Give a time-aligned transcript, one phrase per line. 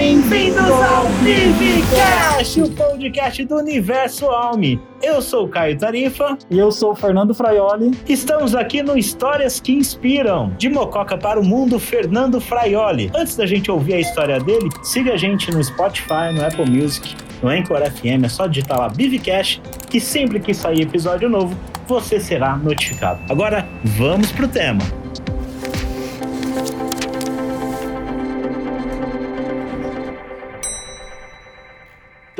[0.00, 4.80] Bem-vindos ao Vivecast, o podcast do Universo Alme.
[5.00, 6.36] Eu sou o Caio Tarifa.
[6.50, 7.92] E eu sou o Fernando Fraioli.
[8.08, 10.52] Estamos aqui no Histórias que Inspiram.
[10.58, 13.10] De Mococa para o Mundo, Fernando Fraioli.
[13.14, 17.16] Antes da gente ouvir a história dele, siga a gente no Spotify, no Apple Music,
[17.42, 18.24] no Anchor FM.
[18.24, 21.56] É só digitar lá Vivecast e sempre que sair episódio novo,
[21.86, 23.20] você será notificado.
[23.28, 25.01] Agora, vamos pro tema.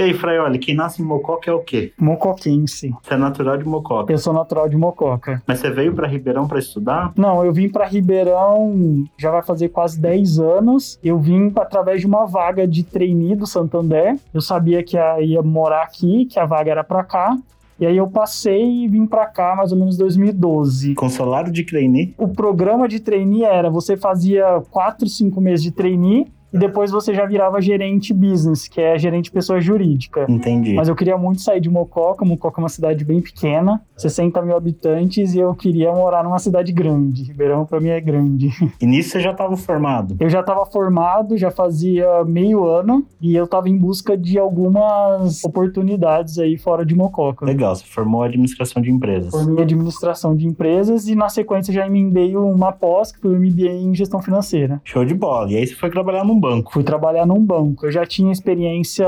[0.02, 1.92] E aí, Fraioli, quem nasce em Mococa é o quê?
[1.96, 2.92] Mocoquense.
[3.00, 4.12] Você é natural de Mococa.
[4.12, 5.40] Eu sou natural de Mococa.
[5.46, 7.12] Mas você veio para Ribeirão para estudar?
[7.16, 10.98] Não, eu vim para Ribeirão já vai fazer quase 10 anos.
[11.04, 14.16] Eu vim através de uma vaga de trainee do Santander.
[14.34, 17.38] Eu sabia que ia morar aqui, que a vaga era para cá.
[17.78, 20.94] E aí eu passei e vim para cá mais ou menos 2012.
[20.94, 22.12] Com salário de trainee?
[22.18, 27.14] O programa de trainee era, você fazia 4, 5 meses de trainee e depois você
[27.14, 30.26] já virava gerente business, que é gerente pessoa jurídica.
[30.28, 30.74] Entendi.
[30.74, 32.24] Mas eu queria muito sair de Mococa.
[32.24, 36.72] Mococa é uma cidade bem pequena, 60 mil habitantes, e eu queria morar numa cidade
[36.72, 37.24] grande.
[37.24, 38.50] Ribeirão para mim é grande.
[38.80, 40.16] E nisso você já estava formado?
[40.18, 45.44] Eu já estava formado, já fazia meio ano, e eu estava em busca de algumas
[45.44, 47.46] oportunidades aí fora de Mococa.
[47.46, 49.30] Legal, você formou administração de empresas.
[49.30, 53.72] Formei administração de empresas e na sequência já emendei uma pós, que foi o MBA
[53.72, 54.80] em gestão financeira.
[54.84, 55.50] Show de bola.
[55.50, 56.72] E aí você foi trabalhar num banco.
[56.72, 57.86] Fui trabalhar num banco.
[57.86, 59.06] Eu já tinha experiência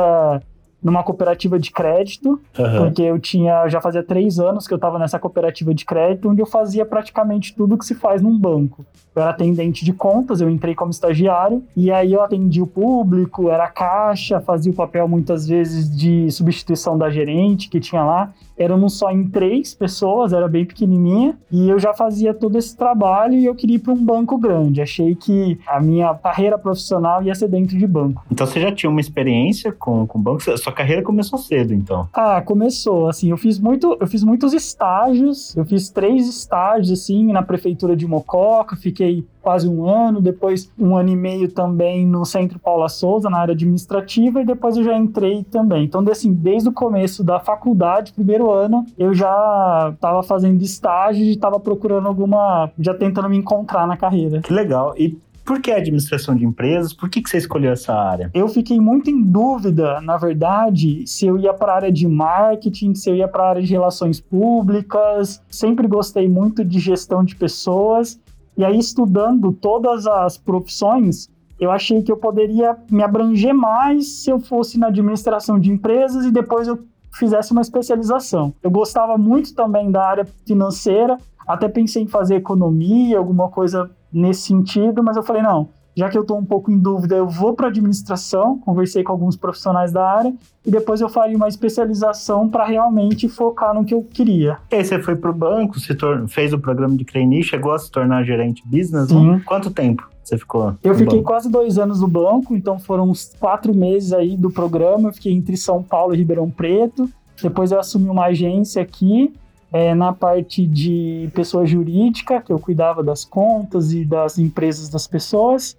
[0.84, 2.84] numa cooperativa de crédito, Aham.
[2.84, 6.42] porque eu tinha já fazia três anos que eu estava nessa cooperativa de crédito, onde
[6.42, 8.84] eu fazia praticamente tudo que se faz num banco.
[9.16, 13.48] Eu era atendente de contas, eu entrei como estagiário, e aí eu atendi o público,
[13.48, 18.34] era caixa, fazia o papel muitas vezes de substituição da gerente que tinha lá.
[18.56, 23.34] Éramos só em três pessoas, era bem pequenininha, e eu já fazia todo esse trabalho
[23.34, 24.80] e eu queria ir para um banco grande.
[24.80, 28.24] Achei que a minha carreira profissional ia ser dentro de banco.
[28.30, 30.42] Então você já tinha uma experiência com, com banco?
[30.58, 32.08] Sua carreira começou cedo, então.
[32.12, 37.33] Ah, começou, assim, eu fiz muito, eu fiz muitos estágios, eu fiz três estágios, assim,
[37.33, 42.24] na prefeitura de Mococa, fiquei quase um ano, depois um ano e meio também no
[42.24, 45.84] Centro Paula Souza, na área administrativa, e depois eu já entrei também.
[45.84, 51.33] Então, assim, desde o começo da faculdade, primeiro ano, eu já estava fazendo estágio e
[51.33, 54.40] estava procurando alguma, já tentando me encontrar na carreira.
[54.40, 54.94] Que legal.
[54.96, 56.94] E por que administração de empresas?
[56.94, 58.30] Por que, que você escolheu essa área?
[58.33, 62.94] Eu fiquei muito em dúvida, na verdade, se eu ia para a área de marketing,
[62.94, 65.42] se eu ia para a área de relações públicas.
[65.50, 68.18] Sempre gostei muito de gestão de pessoas.
[68.56, 71.28] E aí, estudando todas as profissões,
[71.58, 76.24] eu achei que eu poderia me abranger mais se eu fosse na administração de empresas
[76.24, 76.78] e depois eu
[77.12, 78.54] fizesse uma especialização.
[78.62, 81.16] Eu gostava muito também da área financeira,
[81.46, 86.18] até pensei em fazer economia, alguma coisa nesse sentido, mas eu falei, não, já que
[86.18, 90.05] eu estou um pouco em dúvida, eu vou para administração, conversei com alguns profissionais da
[90.05, 90.34] área
[90.66, 94.58] e depois eu faria uma especialização para realmente focar no que eu queria.
[94.72, 95.96] E aí você foi pro banco, se
[96.28, 99.08] fez o programa de trainee, chegou a se tornar gerente business?
[99.08, 99.40] Sim.
[99.46, 100.74] Quanto tempo você ficou?
[100.83, 101.28] Eu fiquei banco?
[101.28, 105.10] quase dois anos no banco, então foram uns quatro meses aí do programa.
[105.10, 107.08] Eu fiquei entre São Paulo e Ribeirão Preto.
[107.40, 109.33] Depois eu assumi uma agência aqui,
[109.72, 115.06] é, na parte de pessoa jurídica, que eu cuidava das contas e das empresas das
[115.06, 115.77] pessoas.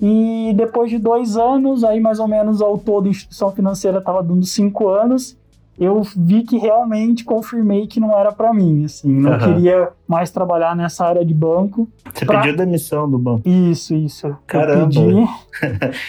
[0.00, 4.22] E depois de dois anos, aí mais ou menos ao todo, a instituição financeira estava
[4.22, 5.36] dando cinco anos.
[5.78, 9.52] Eu vi que realmente confirmei que não era para mim, assim, não Aham.
[9.54, 11.86] queria mais trabalhar nessa área de banco.
[12.14, 13.46] Você pra- pediu demissão do banco.
[13.46, 14.34] Isso, isso.
[14.46, 14.88] Caramba.
[14.98, 15.26] Eu pedi.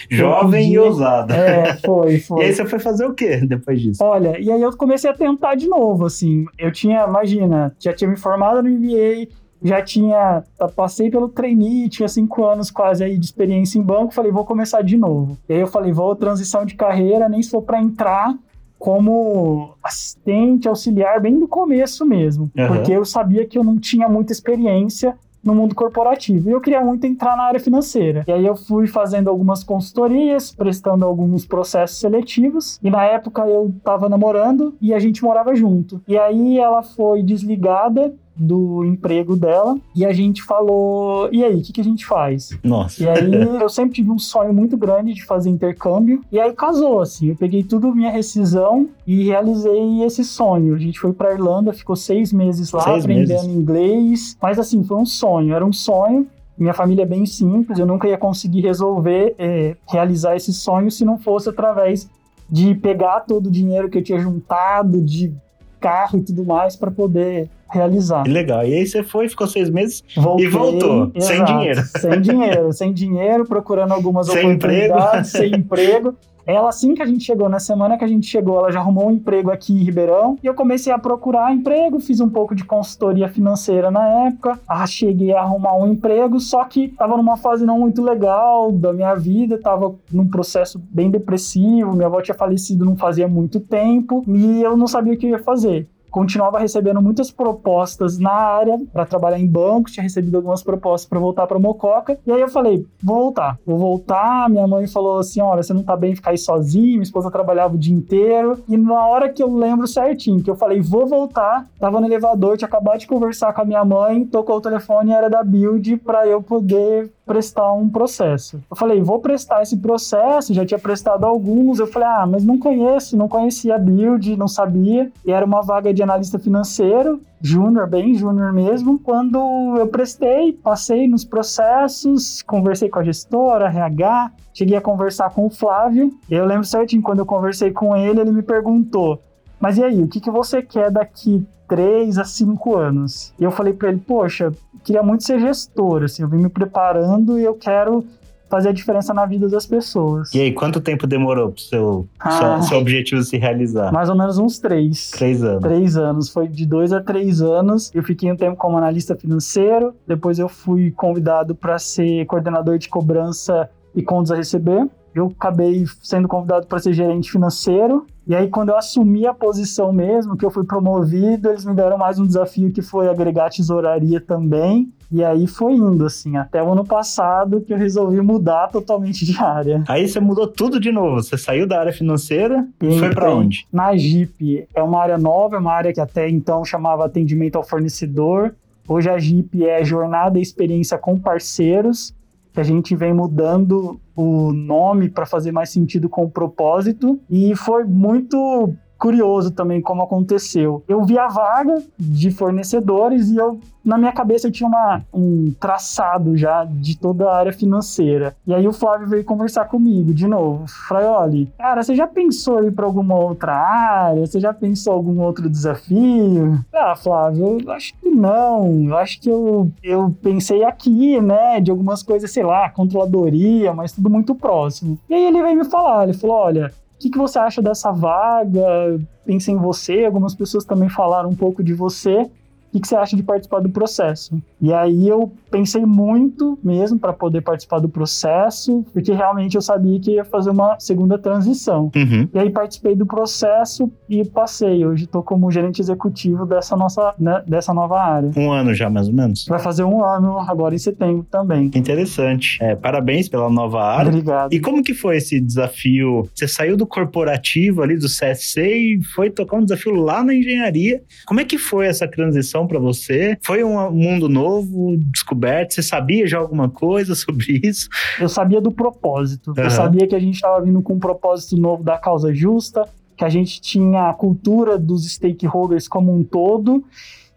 [0.08, 1.34] Jovem e ousada.
[1.36, 2.44] É, foi, E foi.
[2.46, 4.02] aí você foi fazer o quê depois disso?
[4.02, 6.46] Olha, e aí eu comecei a tentar de novo, assim.
[6.58, 9.28] Eu tinha, imagina, já tinha me formado no MBA,
[9.62, 10.44] já tinha,
[10.76, 14.82] passei pelo trainee, tinha cinco anos quase aí de experiência em banco, falei, vou começar
[14.82, 15.36] de novo.
[15.48, 18.34] E aí eu falei, vou transição de carreira, nem se for para entrar
[18.78, 22.50] como assistente, auxiliar, bem do começo mesmo.
[22.56, 22.68] Aham.
[22.68, 26.48] Porque eu sabia que eu não tinha muita experiência no mundo corporativo.
[26.48, 28.24] E eu queria muito entrar na área financeira.
[28.26, 32.78] E aí eu fui fazendo algumas consultorias, prestando alguns processos seletivos.
[32.82, 36.00] E na época eu tava namorando e a gente morava junto.
[36.06, 41.62] E aí ela foi desligada do emprego dela e a gente falou: e aí, o
[41.62, 42.56] que, que a gente faz?
[42.62, 43.02] Nossa.
[43.02, 46.22] E aí eu sempre tive um sonho muito grande de fazer intercâmbio.
[46.30, 47.28] E aí casou, assim.
[47.30, 50.74] Eu peguei tudo minha rescisão e realizei esse sonho.
[50.74, 53.56] A gente foi pra Irlanda, ficou seis meses lá Seis aprendendo meses.
[53.56, 54.36] inglês.
[54.40, 56.26] Mas assim, foi um sonho, era um sonho.
[56.56, 61.04] Minha família é bem simples, eu nunca ia conseguir resolver, é, realizar esse sonho se
[61.04, 62.10] não fosse através
[62.50, 65.32] de pegar todo o dinheiro que eu tinha juntado, de
[65.78, 68.22] carro e tudo mais para poder realizar.
[68.24, 68.66] Que legal.
[68.66, 71.82] E aí você foi, ficou seis meses Voltei, e voltou, exato, sem dinheiro.
[71.84, 76.14] Sem dinheiro, sem dinheiro, procurando algumas Sem oportunidades, sem emprego.
[76.48, 79.08] Ela, assim que a gente chegou, na semana que a gente chegou, ela já arrumou
[79.08, 80.38] um emprego aqui em Ribeirão.
[80.42, 84.58] E eu comecei a procurar emprego, fiz um pouco de consultoria financeira na época.
[84.66, 88.94] Ah, cheguei a arrumar um emprego, só que tava numa fase não muito legal da
[88.94, 91.92] minha vida, tava num processo bem depressivo.
[91.92, 95.30] Minha avó tinha falecido não fazia muito tempo e eu não sabia o que eu
[95.32, 100.62] ia fazer continuava recebendo muitas propostas na área para trabalhar em banco, tinha recebido algumas
[100.62, 102.18] propostas para voltar para Mococa.
[102.26, 104.48] E aí eu falei, vou voltar, vou voltar.
[104.48, 106.92] Minha mãe falou assim: "Olha, você não tá bem ficar aí sozinho".
[106.92, 108.58] Minha esposa trabalhava o dia inteiro.
[108.68, 112.56] E na hora que eu lembro certinho, que eu falei, vou voltar, tava no elevador,
[112.56, 116.26] tinha acabado de conversar com a minha mãe, tocou o telefone era da Build para
[116.26, 118.60] eu poder prestar um processo.
[118.70, 121.78] Eu falei, vou prestar esse processo, já tinha prestado alguns.
[121.78, 125.12] Eu falei, ah, mas não conheço, não conhecia a build, não sabia.
[125.26, 128.98] E era uma vaga de analista financeiro, júnior, bem júnior mesmo.
[128.98, 135.44] Quando eu prestei, passei nos processos, conversei com a gestora, RH, cheguei a conversar com
[135.46, 136.10] o Flávio.
[136.30, 139.22] Eu lembro certinho, quando eu conversei com ele, ele me perguntou:
[139.60, 143.34] Mas e aí, o que, que você quer daqui 3 a 5 anos.
[143.38, 144.50] E eu falei para ele, poxa,
[144.88, 148.06] queria muito ser gestor, assim, eu vim me preparando e eu quero
[148.48, 150.32] fazer a diferença na vida das pessoas.
[150.34, 153.92] E aí, quanto tempo demorou pro seu, ah, seu, objetivo se realizar?
[153.92, 155.10] Mais ou menos uns três.
[155.10, 155.62] Três anos.
[155.62, 156.30] Três anos.
[156.30, 157.90] Foi de dois a três anos.
[157.94, 159.94] Eu fiquei um tempo como analista financeiro.
[160.06, 164.88] Depois eu fui convidado para ser coordenador de cobrança e contas a receber.
[165.14, 168.06] Eu acabei sendo convidado para ser gerente financeiro.
[168.26, 171.96] E aí, quando eu assumi a posição mesmo, que eu fui promovido, eles me deram
[171.96, 174.92] mais um desafio que foi agregar tesouraria também.
[175.10, 179.38] E aí foi indo, assim, até o ano passado que eu resolvi mudar totalmente de
[179.38, 179.82] área.
[179.88, 181.22] Aí você mudou tudo de novo.
[181.22, 183.66] Você saiu da área financeira e foi para onde?
[183.72, 184.68] Na Jeep.
[184.74, 188.54] É uma área nova, é uma área que até então chamava atendimento ao fornecedor.
[188.86, 192.14] Hoje a Jeep é jornada e experiência com parceiros
[192.58, 197.20] que a gente vem mudando o nome para fazer mais sentido com o propósito.
[197.30, 200.82] E foi muito curioso também como aconteceu.
[200.88, 205.50] Eu vi a vaga de fornecedores e eu na minha cabeça eu tinha uma, um
[205.58, 208.36] traçado já de toda a área financeira.
[208.46, 210.66] E aí o Flávio veio conversar comigo de novo.
[210.66, 214.26] Fraioli, cara, você já pensou ir para alguma outra área?
[214.26, 216.62] Você já pensou algum outro desafio?
[216.70, 218.84] Ah, Flávio, eu acho que não.
[218.84, 223.92] Eu acho que eu, eu pensei aqui, né, de algumas coisas, sei lá, controladoria, mas
[223.92, 224.98] tudo muito próximo.
[225.08, 227.92] E aí ele veio me falar, ele falou, olha, o que, que você acha dessa
[227.92, 229.00] vaga?
[229.24, 232.28] Pensei em você, algumas pessoas também falaram um pouco de você
[232.72, 234.40] o que, você acha de participar do processo?
[234.60, 239.98] E aí eu pensei muito mesmo para poder participar do processo, porque realmente eu sabia
[239.98, 241.90] que ia fazer uma segunda transição.
[241.94, 242.28] Uhum.
[242.32, 244.84] E aí participei do processo e passei.
[244.84, 248.30] Hoje estou como gerente executivo dessa nossa né, dessa nova área.
[248.36, 249.46] Um ano já, mais ou menos?
[249.46, 251.70] Vai fazer um ano agora em setembro também.
[251.74, 252.58] Interessante.
[252.60, 254.08] É, parabéns pela nova área.
[254.08, 254.52] Obrigado.
[254.52, 256.28] E como que foi esse desafio?
[256.34, 261.02] Você saiu do corporativo ali, do CSC e foi tocar um desafio lá na engenharia.
[261.26, 263.38] Como é que foi essa transição para você?
[263.42, 265.74] Foi um mundo novo, descoberto?
[265.74, 267.88] Você sabia já alguma coisa sobre isso?
[268.20, 269.52] Eu sabia do propósito.
[269.56, 269.64] Uhum.
[269.64, 273.24] Eu sabia que a gente estava vindo com um propósito novo da causa justa, que
[273.24, 276.84] a gente tinha a cultura dos stakeholders como um todo.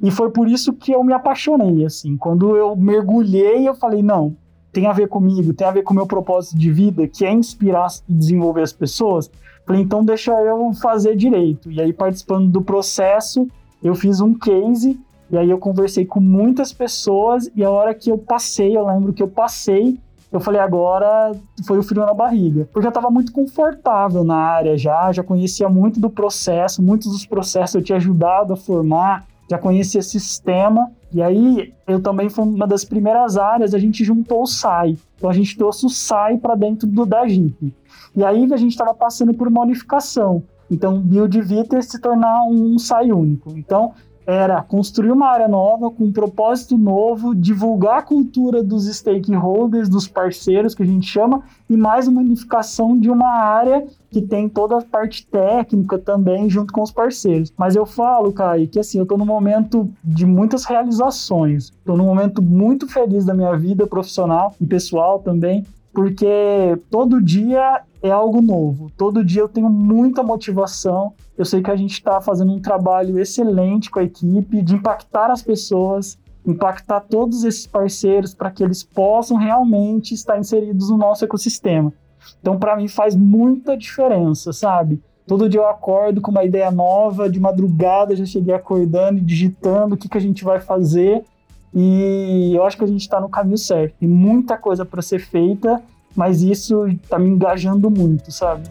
[0.02, 2.18] E foi por isso que eu me apaixonei, assim.
[2.18, 4.36] Quando eu mergulhei, eu falei, não,
[4.72, 7.32] tem a ver comigo, tem a ver com o meu propósito de vida, que é
[7.32, 9.30] inspirar e desenvolver as pessoas.
[9.66, 11.72] Falei, então deixa eu fazer direito.
[11.72, 13.48] E aí, participando do processo,
[13.84, 15.00] eu fiz um case
[15.32, 19.14] e aí eu conversei com muitas pessoas e a hora que eu passei, eu lembro
[19.14, 19.98] que eu passei,
[20.32, 21.32] eu falei, agora
[21.66, 22.68] foi o frio na barriga.
[22.72, 27.26] Porque eu estava muito confortável na área já, já conhecia muito do processo, muitos dos
[27.26, 30.92] processos eu tinha ajudado a formar, já conhecia sistema.
[31.14, 34.98] E aí eu também fui uma das primeiras áreas, a gente juntou o SAI.
[35.18, 37.74] Então a gente trouxe o SAI para dentro do da JIP.
[38.16, 40.44] E aí a gente estava passando por uma unificação.
[40.70, 43.52] Então, Build Vita se tornar um SAI único.
[43.58, 43.94] Então,
[44.26, 50.08] era construir uma área nova com um propósito novo, divulgar a cultura dos stakeholders, dos
[50.08, 54.78] parceiros que a gente chama, e mais uma unificação de uma área que tem toda
[54.78, 57.52] a parte técnica também junto com os parceiros.
[57.58, 61.72] Mas eu falo, Kai, que assim, eu estou num momento de muitas realizações.
[61.72, 67.82] Estou num momento muito feliz da minha vida profissional e pessoal também, porque todo dia
[68.02, 68.90] é algo novo.
[68.98, 71.14] Todo dia eu tenho muita motivação.
[71.38, 75.30] Eu sei que a gente está fazendo um trabalho excelente com a equipe de impactar
[75.30, 81.26] as pessoas, impactar todos esses parceiros para que eles possam realmente estar inseridos no nosso
[81.26, 81.94] ecossistema.
[82.40, 85.02] Então, para mim, faz muita diferença, sabe?
[85.28, 89.96] Todo dia eu acordo com uma ideia nova, de madrugada já cheguei acordando e digitando
[89.96, 91.24] o que, que a gente vai fazer.
[91.74, 93.96] E eu acho que a gente está no caminho certo.
[94.00, 95.82] Tem muita coisa para ser feita,
[96.16, 98.64] mas isso está me engajando muito, sabe?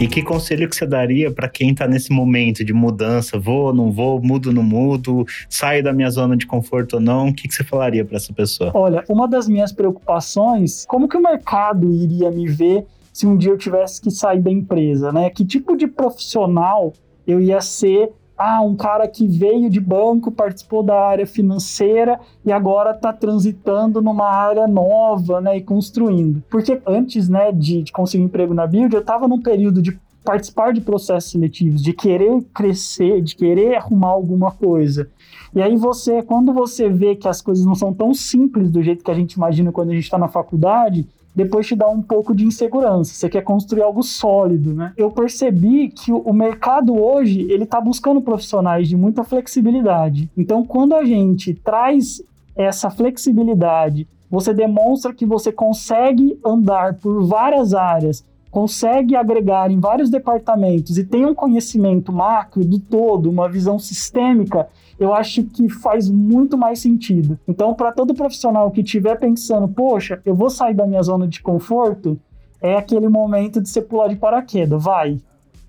[0.00, 3.38] E que conselho que você daria para quem está nesse momento de mudança?
[3.38, 7.28] Vou, não vou, mudo, não mudo, saio da minha zona de conforto ou não?
[7.28, 8.72] O que, que você falaria para essa pessoa?
[8.74, 13.52] Olha, uma das minhas preocupações, como que o mercado iria me ver se um dia
[13.52, 15.30] eu tivesse que sair da empresa, né?
[15.30, 16.92] Que tipo de profissional
[17.26, 22.50] eu ia ser ah, um cara que veio de banco, participou da área financeira e
[22.50, 26.42] agora está transitando numa área nova, né, e construindo.
[26.50, 30.72] Porque antes, né, de, de conseguir emprego na Build, eu estava num período de participar
[30.72, 35.08] de processos seletivos, de querer crescer, de querer arrumar alguma coisa.
[35.54, 39.04] E aí você, quando você vê que as coisas não são tão simples do jeito
[39.04, 42.34] que a gente imagina quando a gente está na faculdade, depois te dá um pouco
[42.34, 43.12] de insegurança.
[43.12, 44.92] Você quer construir algo sólido, né?
[44.96, 50.30] Eu percebi que o mercado hoje ele está buscando profissionais de muita flexibilidade.
[50.36, 52.22] Então, quando a gente traz
[52.54, 58.24] essa flexibilidade, você demonstra que você consegue andar por várias áreas
[58.54, 64.68] consegue agregar em vários departamentos e tem um conhecimento macro do todo, uma visão sistêmica,
[64.98, 67.38] eu acho que faz muito mais sentido.
[67.48, 71.42] Então, para todo profissional que estiver pensando, poxa, eu vou sair da minha zona de
[71.42, 72.18] conforto,
[72.60, 75.20] é aquele momento de você pular de paraquedas, vai.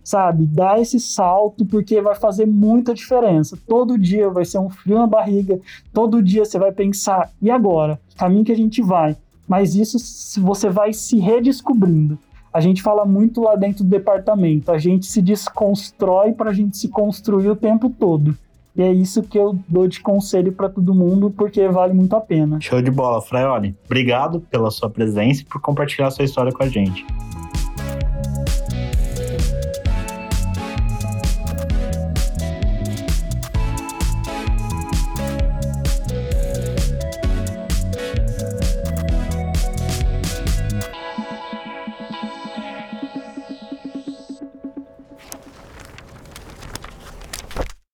[0.03, 3.57] Sabe, dá esse salto porque vai fazer muita diferença.
[3.67, 5.59] Todo dia vai ser um frio na barriga,
[5.91, 7.99] todo dia você vai pensar, e agora?
[8.15, 9.17] Caminho que a gente vai.
[9.47, 9.97] Mas isso
[10.41, 12.19] você vai se redescobrindo.
[12.53, 16.77] A gente fala muito lá dentro do departamento, a gente se desconstrói para a gente
[16.77, 18.37] se construir o tempo todo.
[18.75, 22.19] E é isso que eu dou de conselho para todo mundo, porque vale muito a
[22.19, 22.59] pena.
[22.59, 23.75] Show de bola, Fraioli.
[23.85, 27.05] Obrigado pela sua presença e por compartilhar sua história com a gente.